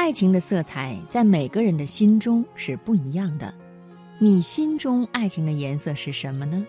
[0.00, 3.54] 爱情的色彩在每个人的心中是不一样的。
[4.18, 6.66] 你心中爱情的颜色是什么呢？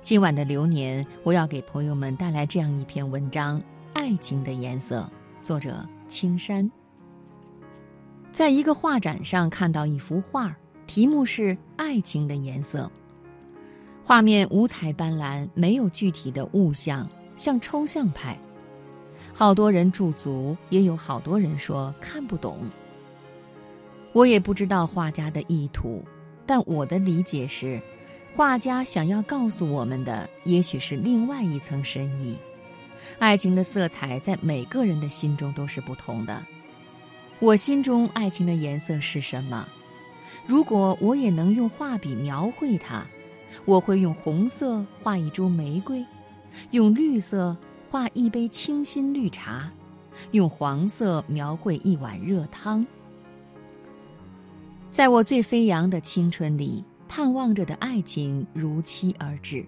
[0.00, 3.60] 今晚的流年，我要给朋友们带来这样一篇文章：
[3.94, 5.10] 《爱情的颜色》，
[5.44, 6.70] 作者青山。
[8.30, 10.56] 在一个画展上看到一幅画，
[10.86, 12.84] 题目是《爱情的颜色》。
[14.04, 18.38] 画面五彩斑斓，没有具体的物象，像抽象派。
[19.38, 22.58] 好多人驻足，也有好多人说看不懂。
[24.14, 26.02] 我也不知道画家的意图，
[26.46, 27.78] 但我的理解是，
[28.34, 32.38] 画家想要告诉我们的，也许是另外一层深意。
[33.18, 36.42] 爱情的色彩在每个人的心中都是不同的。
[37.38, 39.68] 我心中爱情的颜色是什么？
[40.46, 43.06] 如果我也能用画笔描绘它，
[43.66, 46.02] 我会用红色画一株玫瑰，
[46.70, 47.54] 用绿色。
[47.90, 49.70] 画一杯清新绿茶，
[50.32, 52.84] 用黄色描绘一碗热汤。
[54.90, 59.64] 在我最飞扬的青春里，盼望着的爱情如期而至，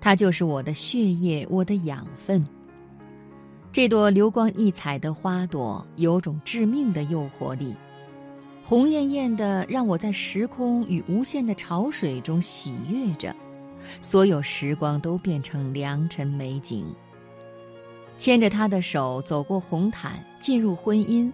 [0.00, 2.44] 它就是我的血液，我的养分。
[3.70, 7.76] 这朵流光溢彩的花朵，有种致命的诱惑力，
[8.64, 13.34] 红艳艳的，让我在时空与无限的潮水中喜悦着，
[14.00, 16.84] 所有时光都变成良辰美景。
[18.20, 21.32] 牵着他的手走过红毯，进入婚姻。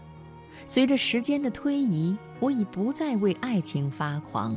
[0.66, 4.56] 随着时间的推移，我已不再为爱情发狂。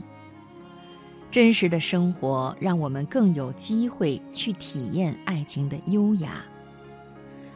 [1.31, 6.45] 真实的生活让我们更有机会去体验爱情的优雅。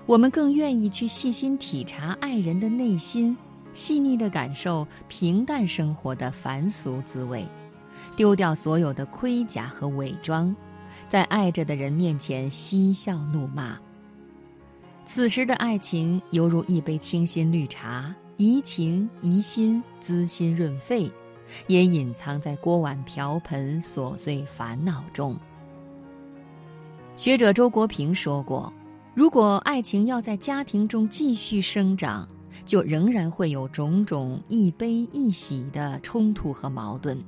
[0.07, 3.37] 我们更愿意去细心体察爱人的内心，
[3.75, 7.45] 细腻地感受平淡生活的凡俗滋味，
[8.15, 10.55] 丢掉所有的盔甲和伪装，
[11.08, 13.77] 在爱着的人面前嬉笑怒骂。
[15.05, 21.11] 此时的爱情犹如一杯清新绿茶，怡情怡心，滋心润肺，
[21.67, 25.37] 也隐藏在锅碗瓢盆琐碎烦恼中。
[27.17, 28.73] 学者周国平说过
[29.13, 32.27] ：“如果爱情要在家庭中继续生长，
[32.65, 37.21] 就仍然会有种种一悲一喜的冲突和矛盾。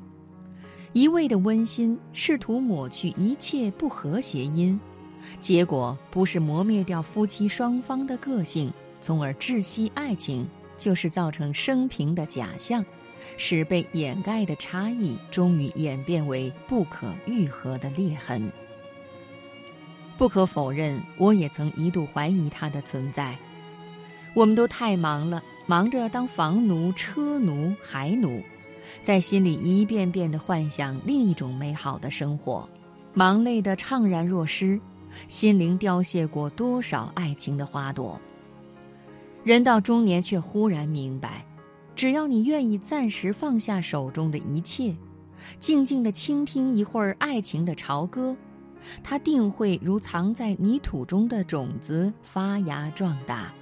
[0.94, 4.80] 一味的温馨，试图抹去一切不和谐因。”
[5.40, 8.72] 结果不是磨灭掉夫妻双方的个性，
[9.02, 10.48] 从而窒息爱情，
[10.78, 12.84] 就是造成生平的假象，
[13.38, 18.52] 使被掩盖的差异终于演变为不可愈合的裂痕。
[20.18, 23.36] 不可否认，我也曾一度怀疑它的存在。
[24.34, 28.42] 我们都太忙了，忙着当房奴、车奴、孩奴，
[29.02, 32.70] 在心里一遍遍地幻想另一种美好的生活，
[33.14, 34.80] 忙累得怅然若失。
[35.28, 38.20] 心灵凋谢过多少爱情的花朵？
[39.44, 41.46] 人到中年却忽然明白，
[41.96, 44.96] 只要你愿意暂时放下手中的一切，
[45.60, 48.36] 静静地倾听一会儿爱情的潮歌，
[49.04, 53.54] 它定会如藏在泥土中的种子发芽壮大，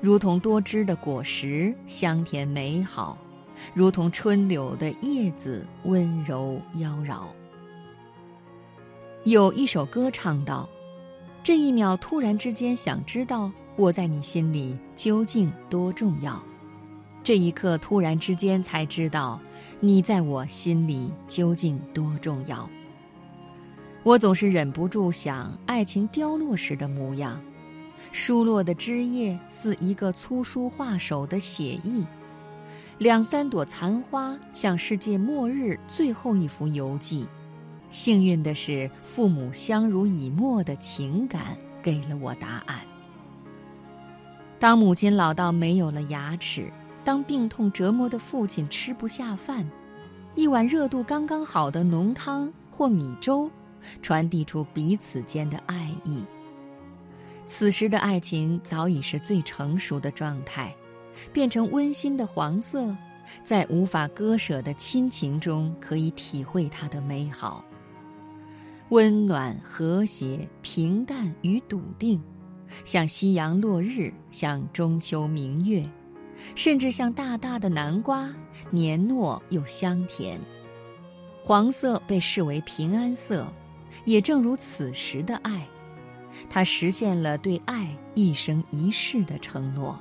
[0.00, 3.18] 如同多汁的果实香甜美好，
[3.74, 7.24] 如同春柳的叶子温柔妖娆。
[9.24, 10.68] 有一首歌唱道
[11.44, 16.42] ：“这一秒突然之间想知道我在你心里究竟多重要，
[17.22, 19.40] 这一刻突然之间才知道
[19.78, 22.68] 你在我心里究竟多重要。”
[24.02, 27.40] 我总是忍不住想爱情凋落时的模样，
[28.10, 32.04] 疏落的枝叶似一个粗书画手的写意，
[32.98, 37.24] 两三朵残花像世界末日最后一幅游记。
[37.92, 42.80] 幸运的是，父母相濡以沫的情感给了我答案。
[44.58, 46.72] 当母亲老到没有了牙齿，
[47.04, 49.68] 当病痛折磨的父亲吃不下饭，
[50.34, 53.50] 一碗热度刚刚好的浓汤或米粥，
[54.00, 56.24] 传递出彼此间的爱意。
[57.46, 60.74] 此时的爱情早已是最成熟的状态，
[61.30, 62.96] 变成温馨的黄色，
[63.44, 67.62] 在无法割舍的亲情中，可以体会它的美好。
[68.92, 72.20] 温暖、和谐、平淡与笃定，
[72.84, 75.82] 像夕阳落日，像中秋明月，
[76.54, 78.28] 甚至像大大的南瓜，
[78.70, 80.38] 黏糯又香甜。
[81.42, 83.50] 黄色被视为平安色，
[84.04, 85.66] 也正如此时的爱，
[86.50, 89.98] 它实现了对爱一生一世的承诺。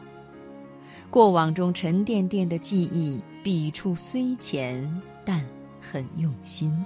[1.09, 5.41] 过往中沉甸甸的记忆，笔触虽浅，但
[5.79, 6.77] 很用心。